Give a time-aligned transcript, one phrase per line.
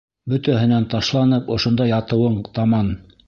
[0.31, 2.93] Бөтәһенән ташланып ошонда ятыуың таман!